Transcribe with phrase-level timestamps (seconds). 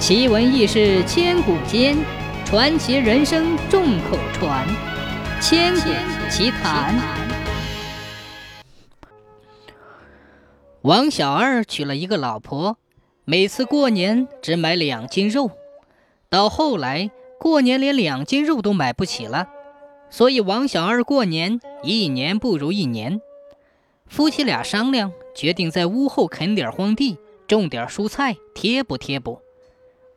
[0.00, 1.94] 奇闻异事千古间，
[2.46, 4.66] 传奇人生众口传。
[5.42, 5.90] 千古
[6.30, 6.98] 奇谈。
[10.80, 12.78] 王小二娶了一个老婆，
[13.26, 15.50] 每次过年只买两斤肉。
[16.30, 19.50] 到后来，过年连两斤肉都买不起了，
[20.08, 23.20] 所以王小二过年一年不如一年。
[24.06, 29.42] 夫妻俩商量，决定在屋后垦点荒地，种点蔬菜，贴补贴补。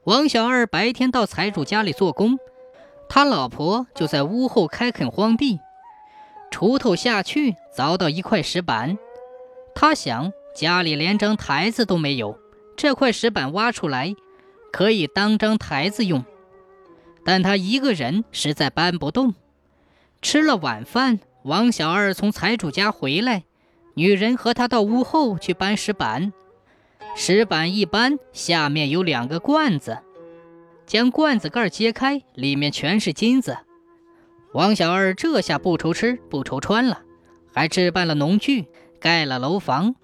[0.06, 2.38] 王小二白天到财主家里做工，
[3.08, 5.62] 他老婆就在屋后开垦荒地。
[6.52, 8.98] 锄头下去凿到一块石板，
[9.74, 12.38] 他想家里连张台子都没有，
[12.76, 14.14] 这块石板挖出来
[14.74, 16.26] 可以当张台子用。
[17.24, 19.34] 但他一个人实在搬不动。
[20.22, 23.44] 吃了晚饭，王小二从财主家回来，
[23.94, 26.34] 女人和他到屋后去搬石板。
[27.16, 30.00] 石板一搬，下面有两个罐子，
[30.86, 33.58] 将罐子盖揭开，里面全是金子。
[34.54, 37.02] 王小二这下不愁吃不愁穿了，
[37.54, 38.68] 还置办了农具，
[39.00, 39.96] 盖了楼房。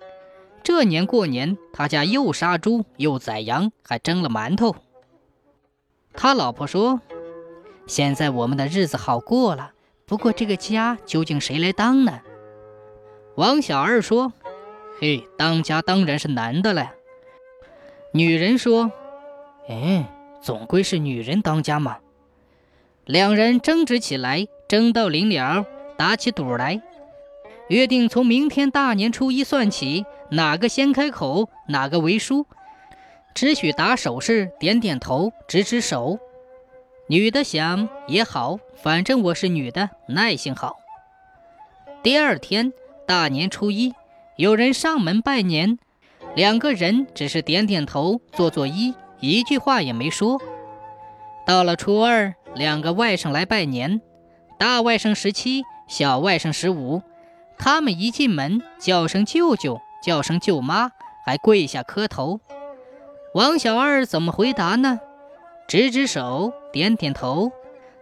[0.63, 4.75] 这年过年，他家又杀猪又宰羊，还蒸了馒头。
[6.13, 7.01] 他老婆说
[7.87, 9.71] ：“现在我们的日子好过了，
[10.05, 12.21] 不过这个家究竟谁来当呢？”
[13.35, 14.33] 王小二说
[14.99, 16.93] ：“嘿，当家当然是男的了。”
[18.11, 18.91] 女人说
[19.69, 20.05] ：“哎，
[20.41, 21.97] 总归是女人当家嘛。”
[23.05, 26.81] 两人争执起来，争到临了，打起赌来，
[27.67, 32.47] 约定从明天大年初一算起，哪个先开口，哪个为输，
[33.35, 36.19] 只许打手势、点点头、指指手。
[37.07, 40.77] 女的想也好，反正我是女的，耐性好。
[42.01, 42.73] 第二天
[43.05, 43.93] 大年初一，
[44.35, 45.77] 有人上门拜年。
[46.39, 50.39] 两个人只是点点头，做做揖，一句话也没说。
[51.45, 53.99] 到了初二，两个外甥来拜年，
[54.57, 57.01] 大外甥十七，小外甥十五。
[57.57, 60.91] 他们一进门，叫声舅舅，叫声舅妈，
[61.25, 62.39] 还跪下磕头。
[63.33, 65.01] 王小二怎么回答呢？
[65.67, 67.51] 指指手，点点头。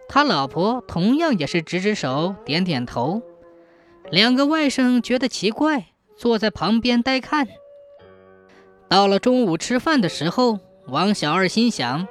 [0.08, 3.20] 他老婆同样也是指指手，点点头。
[4.12, 7.48] 两个外甥觉得奇怪，坐在旁边呆看。
[8.88, 12.08] 到了中午吃饭的时候，王小二心想：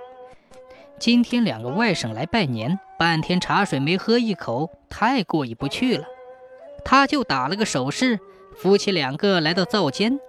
[0.99, 6.05] 今天两个外甥来拜年，半天茶水没喝一口，太过意不去了。
[6.85, 8.19] 他就打了个手势，
[8.55, 10.19] 夫妻两个来到灶间。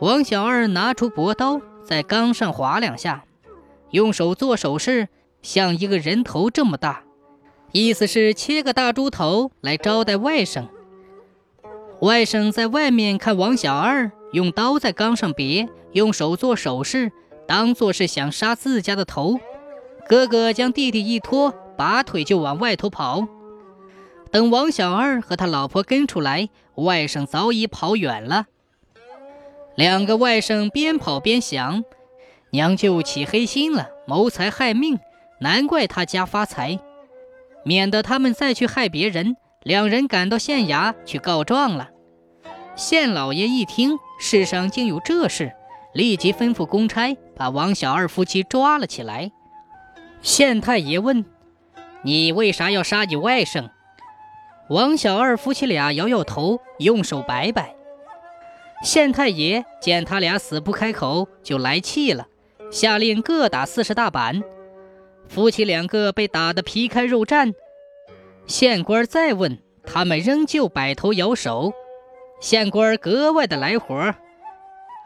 [0.00, 3.24] 王小二拿出薄刀，在缸上划两下，
[3.92, 5.08] 用手做手势，
[5.40, 7.02] 像一个人头这么大，
[7.72, 10.66] 意思是切个大猪头来招待外甥。
[12.02, 14.12] 外甥在外面看王小二。
[14.32, 17.12] 用刀在缸上别，用手做手势，
[17.46, 19.38] 当做是想杀自家的头。
[20.08, 23.28] 哥哥将弟弟一拖，拔腿就往外头跑。
[24.30, 28.46] 等王小二和他老婆跟出来，外甥早已跑远了。
[29.74, 31.84] 两个外甥边跑边想：
[32.50, 34.98] 娘舅起黑心了，谋财害命，
[35.40, 36.78] 难怪他家发财。
[37.64, 41.90] 免得他们再去害别人，两人赶到县衙去告状了。
[42.74, 43.98] 县老爷一听。
[44.24, 45.52] 世上竟有这事，
[45.94, 49.32] 立即吩咐公差把王小二夫妻抓了起来。
[50.22, 51.24] 县太爷问
[52.04, 53.70] ：“你为啥要杀你外甥？”
[54.70, 57.74] 王小二夫妻俩摇摇头，用手摆摆。
[58.84, 62.28] 县太爷见他俩死不开口，就来气了，
[62.70, 64.40] 下令各打四十大板。
[65.28, 67.54] 夫妻两个被打得皮开肉绽。
[68.46, 71.72] 县官再问，他们仍旧摆头摇手。
[72.42, 74.12] 县官格外的来火，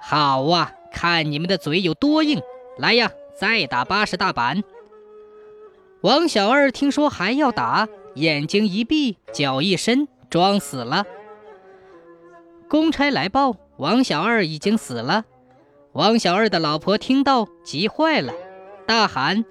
[0.00, 2.40] 好啊，看你们的嘴有多硬！
[2.78, 4.64] 来呀，再打八十大板。
[6.00, 11.04] 王小二听说还要打，眼睛一闭，脚一伸，装死了。
[12.70, 15.26] 公差来报，王小二已经死了。
[15.92, 18.32] 王小二的老婆听到，急坏了，
[18.86, 19.44] 大喊：“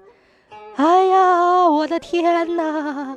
[0.74, 3.16] 哎呀，我的天哪！”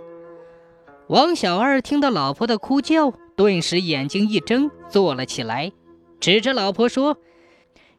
[1.10, 3.12] 王小二听到老婆的哭叫。
[3.40, 5.72] 顿时眼睛一睁，坐了起来，
[6.20, 7.20] 指着老婆说：“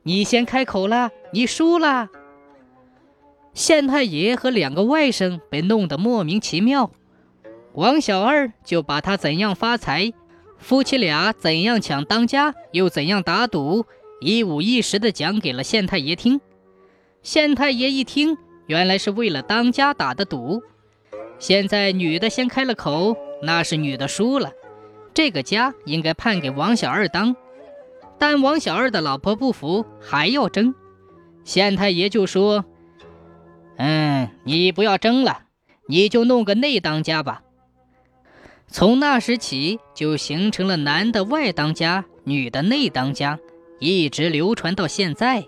[0.04, 2.10] 你先开口了，你输了。”
[3.54, 6.90] 县太爷和两个外甥被弄得莫名其妙，
[7.72, 10.12] 王小二就把他怎样发财，
[10.58, 13.86] 夫妻俩怎样抢当家，又怎样打赌，
[14.20, 16.42] 一五一十的讲给了县太爷听。
[17.22, 18.36] 县太爷一听，
[18.66, 20.62] 原来是为了当家打的赌。
[21.38, 24.52] 现在女的先开了口，那是女的输了。
[25.12, 27.36] 这个家应该判给王小二当，
[28.18, 30.74] 但王小二的老婆不服，还要争。
[31.44, 32.64] 县太爷就说
[33.76, 35.44] ：“嗯，你不要争了，
[35.86, 37.42] 你就弄个内当家吧。”
[38.68, 43.40] 从那时起，就形成了男的外当家，女的内当家，
[43.80, 45.44] 一直流传到现在。